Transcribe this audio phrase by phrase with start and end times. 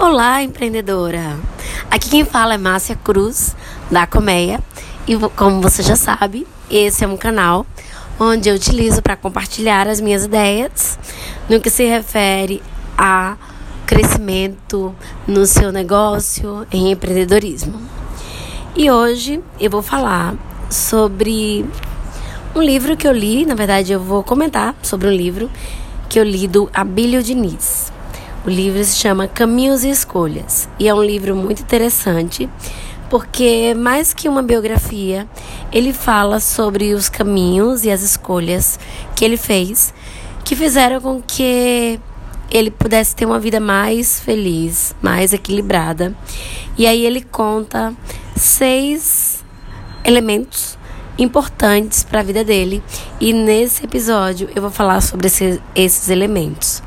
[0.00, 1.36] Olá, empreendedora!
[1.90, 3.56] Aqui quem fala é Márcia Cruz,
[3.90, 4.60] da Colmeia.
[5.08, 7.66] E como você já sabe, esse é um canal
[8.16, 10.96] onde eu utilizo para compartilhar as minhas ideias
[11.48, 12.62] no que se refere
[12.96, 13.36] a
[13.86, 14.94] crescimento
[15.26, 17.82] no seu negócio em empreendedorismo.
[18.76, 20.36] E hoje eu vou falar
[20.70, 21.66] sobre
[22.54, 25.50] um livro que eu li, na verdade eu vou comentar sobre um livro
[26.08, 27.97] que eu li do Abílio Diniz.
[28.46, 32.48] O livro se chama Caminhos e Escolhas e é um livro muito interessante
[33.10, 35.26] porque, mais que uma biografia,
[35.72, 38.78] ele fala sobre os caminhos e as escolhas
[39.16, 39.94] que ele fez
[40.44, 42.00] que fizeram com que
[42.50, 46.14] ele pudesse ter uma vida mais feliz, mais equilibrada.
[46.76, 47.94] E aí ele conta
[48.34, 49.44] seis
[50.04, 50.78] elementos
[51.18, 52.82] importantes para a vida dele.
[53.20, 56.82] E nesse episódio eu vou falar sobre esse, esses elementos.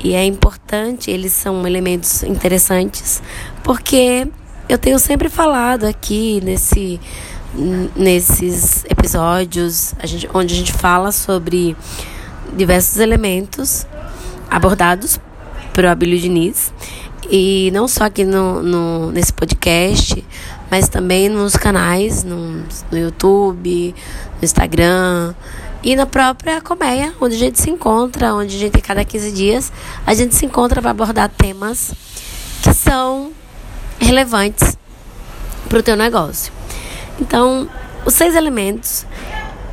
[0.00, 3.20] E é importante, eles são elementos interessantes,
[3.64, 4.28] porque
[4.68, 7.00] eu tenho sempre falado aqui nesse,
[7.96, 11.76] nesses episódios a gente, onde a gente fala sobre
[12.56, 13.86] diversos elementos
[14.50, 15.18] abordados
[15.72, 16.72] pelo Abílio Diniz.
[17.30, 20.24] E não só aqui no, no, nesse podcast,
[20.70, 23.94] mas também nos canais, no, no YouTube,
[24.40, 25.34] no Instagram
[25.82, 29.72] e na própria colmeia, onde a gente se encontra, onde a gente, cada 15 dias,
[30.06, 31.92] a gente se encontra para abordar temas
[32.62, 33.32] que são
[33.98, 34.76] relevantes
[35.68, 36.52] para o teu negócio.
[37.20, 37.68] Então,
[38.04, 39.06] os seis elementos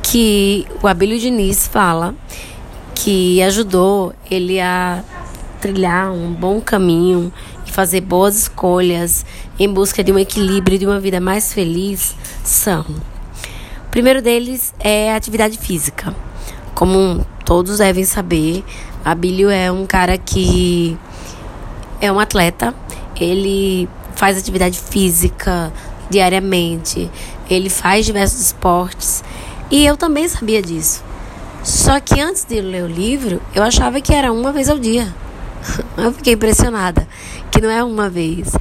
[0.02, 2.14] que o Abílio Diniz fala
[2.94, 5.02] que ajudou ele a
[5.60, 7.32] trilhar um bom caminho
[7.66, 9.24] e fazer boas escolhas
[9.58, 12.84] em busca de um equilíbrio e de uma vida mais feliz são.
[13.96, 16.14] Primeiro deles é a atividade física.
[16.74, 18.62] Como todos devem saber,
[19.02, 20.98] Abílio é um cara que
[21.98, 22.74] é um atleta,
[23.18, 25.72] ele faz atividade física
[26.10, 27.10] diariamente,
[27.48, 29.24] ele faz diversos esportes
[29.70, 31.02] e eu também sabia disso.
[31.64, 35.08] Só que antes de ler o livro, eu achava que era uma vez ao dia.
[35.96, 37.08] Eu fiquei impressionada
[37.50, 38.54] que não é uma vez.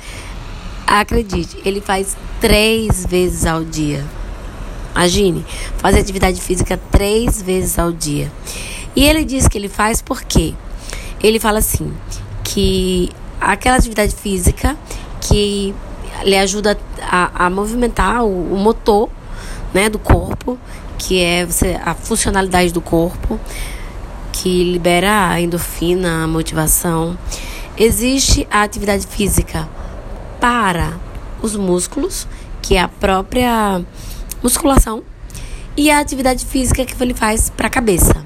[0.88, 4.02] Acredite, ele faz três vezes ao dia.
[4.96, 5.46] Imagine,
[5.78, 8.32] fazer atividade física três vezes ao dia.
[8.96, 10.54] E ele diz que ele faz porque
[11.22, 11.94] ele fala assim
[12.46, 13.10] que
[13.42, 14.78] aquela atividade física
[15.20, 15.76] que
[16.24, 19.10] lhe ajuda a, a movimentar o, o, motor
[19.74, 20.58] né, do corpo,
[20.98, 23.38] que é você, a funcionalidade do corpo,
[24.32, 27.18] que libera a endorfina, a motivação.
[27.78, 29.68] Existe a atividade física
[30.40, 30.94] para
[31.42, 32.26] os músculos,
[32.62, 33.84] que é a própria
[34.46, 35.02] musculação,
[35.76, 38.24] e a atividade física que ele faz para a cabeça,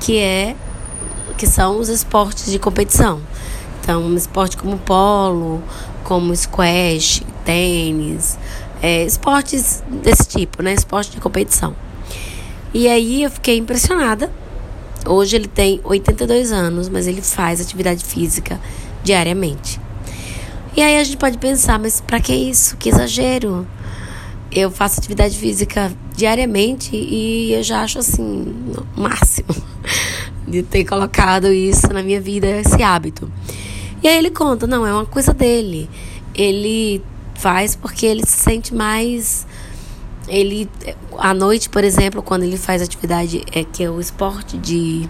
[0.00, 0.54] que é
[1.36, 3.20] que são os esportes de competição.
[3.80, 5.62] Então, um esporte como polo,
[6.04, 8.38] como squash, tênis,
[8.80, 10.74] é, esportes desse tipo, né?
[10.74, 11.74] Esporte de competição.
[12.72, 14.30] E aí eu fiquei impressionada.
[15.06, 18.60] Hoje ele tem 82 anos, mas ele faz atividade física
[19.02, 19.80] diariamente.
[20.76, 22.76] E aí a gente pode pensar, mas para que isso?
[22.76, 23.66] Que exagero.
[24.50, 28.54] Eu faço atividade física diariamente e eu já acho assim,
[28.96, 29.48] o máximo
[30.48, 33.30] de ter colocado isso na minha vida, esse hábito.
[34.02, 35.88] E aí ele conta, não, é uma coisa dele.
[36.34, 37.02] Ele
[37.34, 39.46] faz porque ele se sente mais
[40.28, 40.68] ele
[41.18, 45.08] à noite, por exemplo, quando ele faz atividade é que é o esporte de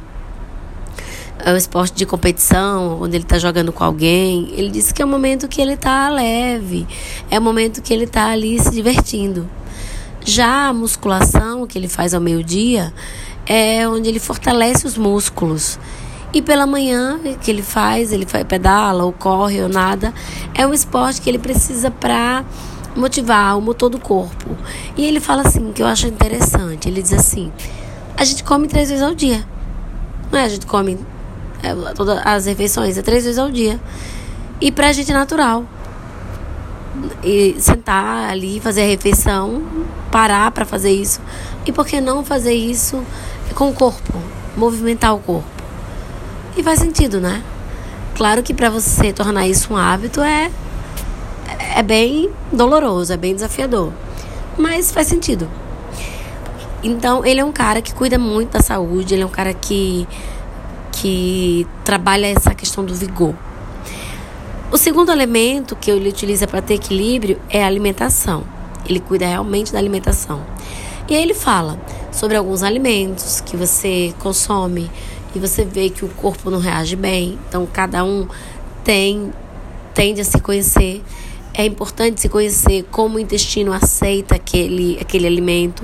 [1.44, 5.04] é o esporte de competição, onde ele está jogando com alguém, ele disse que é
[5.04, 6.86] o momento que ele está leve,
[7.30, 9.48] é o momento que ele está ali se divertindo.
[10.24, 12.92] Já a musculação que ele faz ao meio-dia
[13.46, 15.78] é onde ele fortalece os músculos.
[16.32, 20.12] E pela manhã, que ele faz, ele pedala ou corre ou nada,
[20.54, 22.44] é um esporte que ele precisa para
[22.94, 24.50] motivar o motor do corpo.
[24.96, 27.50] E ele fala assim, que eu acho interessante, ele diz assim,
[28.16, 29.46] a gente come três vezes ao dia.
[30.30, 30.44] Não é?
[30.44, 30.98] A gente come
[31.62, 33.80] é, todas as refeições, é três vezes ao dia.
[34.60, 35.64] E pra gente é natural.
[37.22, 39.62] E sentar ali, fazer a refeição,
[40.10, 41.20] parar para fazer isso.
[41.64, 43.04] E por que não fazer isso
[43.54, 44.18] com o corpo?
[44.56, 45.48] Movimentar o corpo.
[46.56, 47.42] E faz sentido, né?
[48.16, 50.50] Claro que para você tornar isso um hábito é
[51.76, 53.92] é bem doloroso, é bem desafiador,
[54.56, 55.48] mas faz sentido.
[56.82, 60.06] Então, ele é um cara que cuida muito da saúde, ele é um cara que
[61.00, 63.34] que trabalha essa questão do vigor.
[64.70, 68.44] O segundo elemento que ele utiliza para ter equilíbrio é a alimentação.
[68.86, 70.44] Ele cuida realmente da alimentação.
[71.08, 71.80] E aí ele fala
[72.12, 74.90] sobre alguns alimentos que você consome
[75.34, 77.38] e você vê que o corpo não reage bem.
[77.48, 78.26] Então cada um
[78.84, 79.32] tem
[79.94, 81.02] tende a se conhecer.
[81.54, 85.82] É importante se conhecer como o intestino aceita aquele, aquele alimento.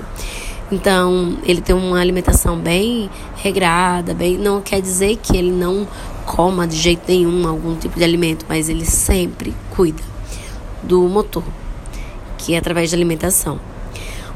[0.72, 5.87] Então, ele tem uma alimentação bem regrada, bem, não quer dizer que ele não
[6.25, 10.02] coma de jeito nenhum algum tipo de alimento, mas ele sempre cuida
[10.82, 11.44] do motor,
[12.38, 13.61] que é através da alimentação.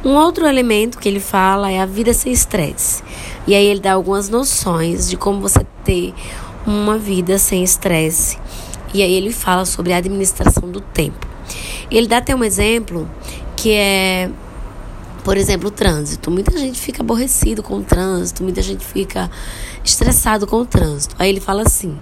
[0.05, 3.03] Um outro elemento que ele fala é a vida sem estresse.
[3.47, 6.15] E aí ele dá algumas noções de como você ter
[6.65, 8.39] uma vida sem estresse.
[8.95, 11.27] E aí ele fala sobre a administração do tempo.
[11.91, 13.09] Ele dá até um exemplo
[13.57, 14.31] que é
[15.29, 16.31] por exemplo, o trânsito.
[16.31, 19.31] Muita gente fica aborrecido com o trânsito, muita gente fica
[19.85, 21.15] estressado com o trânsito.
[21.19, 21.99] Aí ele fala assim: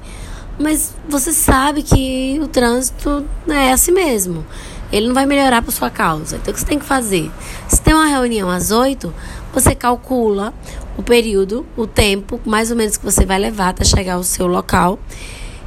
[0.57, 4.47] Mas você sabe que o trânsito é assim mesmo.
[4.93, 6.37] Ele não vai melhorar por sua causa.
[6.37, 7.29] Então o que você tem que fazer?
[7.67, 9.13] Se tem uma reunião às oito,
[9.53, 10.55] você calcula
[10.97, 14.47] o período, o tempo, mais ou menos que você vai levar até chegar ao seu
[14.47, 15.01] local.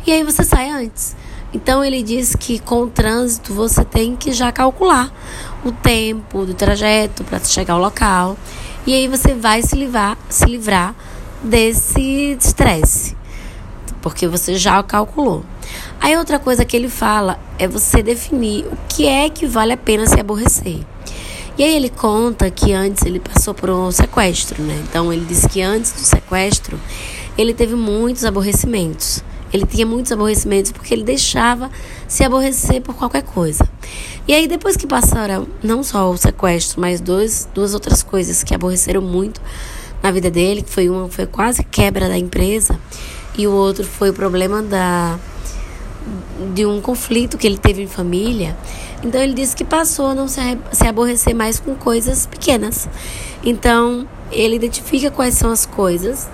[0.07, 1.13] E aí você sai antes.
[1.53, 5.11] Então ele diz que com o trânsito você tem que já calcular
[5.63, 8.37] o tempo do trajeto para chegar ao local.
[8.85, 10.95] E aí você vai se livrar, se livrar
[11.43, 13.15] desse estresse,
[14.01, 15.43] porque você já calculou.
[16.01, 19.77] Aí outra coisa que ele fala é você definir o que é que vale a
[19.77, 20.79] pena se aborrecer.
[21.57, 24.81] E aí ele conta que antes ele passou por um sequestro, né?
[24.87, 26.79] Então ele disse que antes do sequestro
[27.37, 29.23] ele teve muitos aborrecimentos.
[29.51, 31.69] Ele tinha muitos aborrecimentos porque ele deixava
[32.07, 33.67] se aborrecer por qualquer coisa.
[34.27, 38.53] E aí, depois que passaram não só o sequestro, mas dois, duas outras coisas que
[38.53, 39.41] aborreceram muito
[40.03, 42.79] na vida dele, que foi uma foi quase quebra da empresa,
[43.37, 45.19] e o outro foi o problema da
[46.53, 48.55] de um conflito que ele teve em família.
[49.03, 50.39] Então ele disse que passou a não se,
[50.71, 52.87] se aborrecer mais com coisas pequenas.
[53.43, 56.29] Então ele identifica quais são as coisas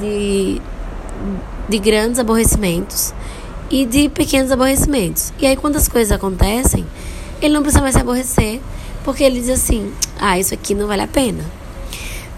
[0.00, 0.60] de
[1.68, 3.12] de grandes aborrecimentos
[3.70, 5.32] e de pequenos aborrecimentos.
[5.38, 6.86] E aí, quando as coisas acontecem,
[7.40, 8.60] ele não precisa mais se aborrecer,
[9.04, 11.44] porque ele diz assim: ah, isso aqui não vale a pena.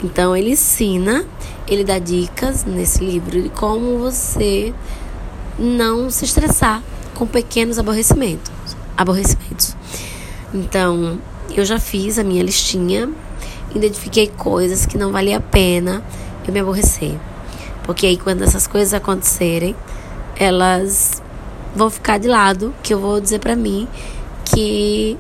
[0.03, 1.25] Então, ele ensina,
[1.69, 4.73] ele dá dicas nesse livro de como você
[5.59, 6.83] não se estressar
[7.15, 8.51] com pequenos aborrecimentos.
[8.97, 9.77] aborrecimentos.
[10.53, 11.19] Então,
[11.55, 13.09] eu já fiz a minha listinha,
[13.75, 16.03] identifiquei coisas que não valia a pena
[16.51, 17.15] eu me aborrecer.
[17.91, 19.75] Porque aí quando essas coisas acontecerem,
[20.37, 21.21] elas
[21.75, 23.89] vão ficar de lado, que eu vou dizer para mim
[24.45, 25.19] que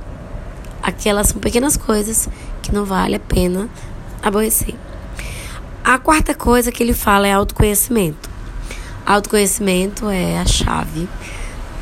[0.80, 2.28] aquelas são pequenas coisas
[2.62, 3.68] que não vale a pena
[4.22, 4.76] aborrecer.
[5.82, 8.30] A quarta coisa que ele fala é autoconhecimento.
[9.04, 11.08] Autoconhecimento é a chave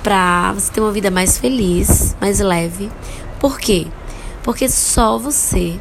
[0.02, 2.90] para você ter uma vida mais feliz, mais leve.
[3.38, 3.86] Por quê?
[4.42, 5.78] Porque só você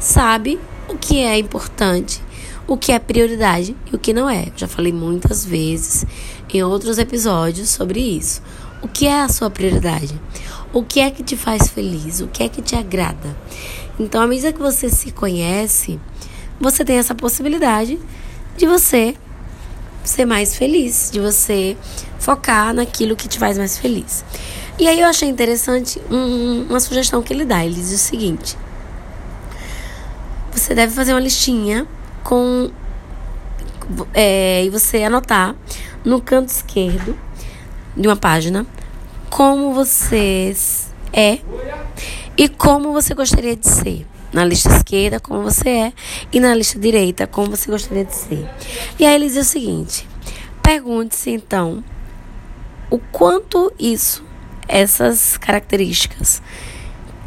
[0.00, 2.23] sabe o que é importante
[2.66, 4.46] o que é prioridade e o que não é.
[4.56, 6.04] Já falei muitas vezes
[6.52, 8.42] em outros episódios sobre isso.
[8.82, 10.18] O que é a sua prioridade?
[10.72, 12.20] O que é que te faz feliz?
[12.20, 13.36] O que é que te agrada?
[13.98, 16.00] Então, à medida que você se conhece,
[16.60, 17.98] você tem essa possibilidade
[18.56, 19.14] de você
[20.02, 21.76] ser mais feliz, de você
[22.18, 24.24] focar naquilo que te faz mais feliz.
[24.78, 27.64] E aí eu achei interessante um, uma sugestão que ele dá.
[27.64, 28.56] Ele diz o seguinte:
[30.52, 31.86] você deve fazer uma listinha
[32.24, 32.70] com
[34.14, 35.54] é, e você anotar
[36.04, 37.16] no canto esquerdo
[37.96, 38.66] de uma página
[39.30, 40.56] como você
[41.12, 41.38] é
[42.36, 44.06] e como você gostaria de ser.
[44.32, 45.92] Na lista esquerda, como você é,
[46.32, 48.48] e na lista direita, como você gostaria de ser.
[48.98, 50.08] E aí ele diz o seguinte:
[50.60, 51.84] pergunte-se então
[52.90, 54.24] o quanto isso,
[54.66, 56.42] essas características,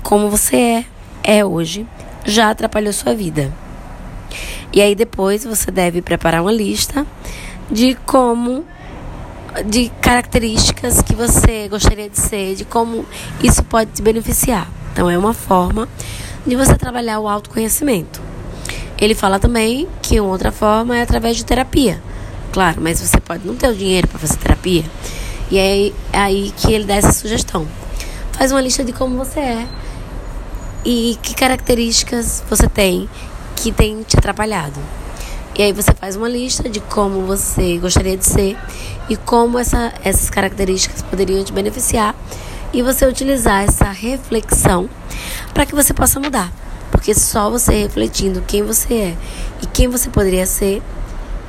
[0.03, 0.85] como você é,
[1.23, 1.87] é hoje,
[2.25, 3.53] já atrapalhou sua vida.
[4.73, 7.05] E aí depois você deve preparar uma lista
[7.71, 8.65] de como
[9.65, 13.05] de características que você gostaria de ser, de como
[13.41, 14.69] isso pode te beneficiar.
[14.91, 15.87] Então é uma forma
[16.45, 18.21] de você trabalhar o autoconhecimento.
[18.97, 22.01] Ele fala também que uma outra forma é através de terapia.
[22.51, 24.83] Claro, mas você pode não ter o dinheiro para fazer terapia.
[25.51, 27.67] E é aí que ele dá essa sugestão.
[28.33, 29.67] Faz uma lista de como você é
[30.85, 33.09] e que características você tem
[33.57, 34.79] que tem te atrapalhado.
[35.57, 38.55] E aí você faz uma lista de como você gostaria de ser
[39.09, 42.15] e como essa, essas características poderiam te beneficiar
[42.71, 44.87] e você utilizar essa reflexão
[45.53, 46.51] para que você possa mudar.
[46.91, 49.17] Porque só você refletindo quem você é
[49.63, 50.81] e quem você poderia ser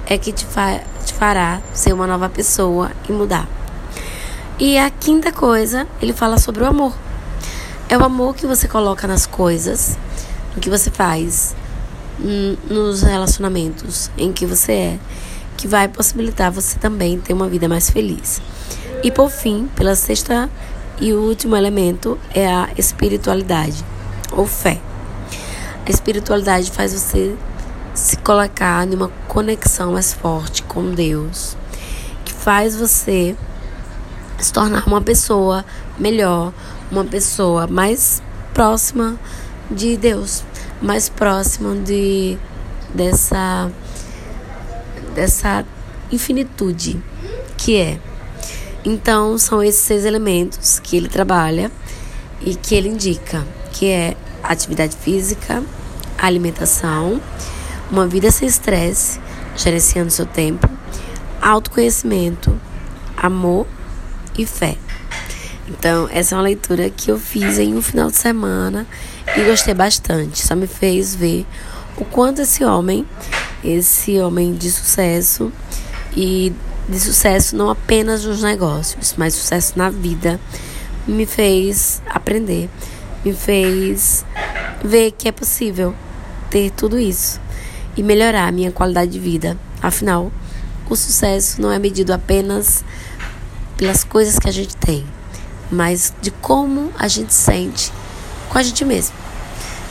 [0.06, 3.46] é que te, fa te fará ser uma nova pessoa e mudar.
[4.58, 6.94] E a quinta coisa, ele fala sobre o amor.
[7.90, 9.98] É o amor que você coloca nas coisas,
[10.54, 11.54] no que você faz,
[12.18, 14.98] nos relacionamentos em que você é,
[15.56, 18.40] que vai possibilitar você também ter uma vida mais feliz.
[19.02, 20.50] E por fim, pela sexta
[21.00, 23.84] e último elemento é a espiritualidade
[24.32, 24.80] ou fé.
[25.86, 27.36] A espiritualidade faz você
[27.94, 31.56] se colocar numa conexão mais forte com Deus,
[32.24, 33.36] que faz você
[34.38, 35.64] se tornar uma pessoa
[35.98, 36.52] melhor,
[36.90, 38.22] uma pessoa mais
[38.54, 39.18] próxima
[39.70, 40.44] de Deus,
[40.80, 42.38] mais próxima de
[42.94, 43.70] dessa
[45.14, 45.64] dessa
[46.10, 47.02] infinitude
[47.56, 47.98] que é.
[48.84, 51.70] Então, são esses seis elementos que ele trabalha
[52.40, 55.62] e que ele indica, que é atividade física,
[56.16, 57.20] alimentação,
[57.90, 59.20] uma vida sem estresse,
[59.56, 60.68] gerenciando seu tempo,
[61.42, 62.58] autoconhecimento,
[63.16, 63.66] amor
[64.38, 64.76] e fé.
[65.68, 68.86] Então, essa é uma leitura que eu fiz em um final de semana
[69.38, 70.44] e gostei bastante.
[70.44, 71.46] Só me fez ver
[71.96, 73.06] o quanto esse homem,
[73.62, 75.52] esse homem de sucesso
[76.16, 76.52] e
[76.88, 80.40] de sucesso não apenas nos negócios, mas sucesso na vida,
[81.06, 82.68] me fez aprender,
[83.24, 84.24] me fez
[84.82, 85.94] ver que é possível
[86.50, 87.40] ter tudo isso
[87.96, 89.56] e melhorar a minha qualidade de vida.
[89.80, 90.32] Afinal,
[90.88, 92.84] o sucesso não é medido apenas
[93.76, 95.06] pelas coisas que a gente tem,
[95.70, 97.92] mas de como a gente sente
[98.48, 99.17] com a gente mesmo.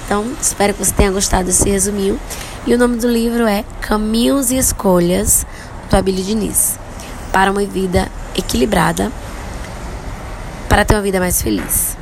[0.07, 2.19] Então, espero que você tenha gostado desse resuminho.
[2.65, 5.45] E o nome do livro é Caminhos e Escolhas,
[5.89, 6.79] do Abílio Diniz
[7.31, 9.11] para uma vida equilibrada,
[10.67, 11.95] para ter uma vida mais feliz.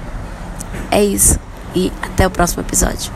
[0.90, 1.38] É isso
[1.76, 3.15] e até o próximo episódio.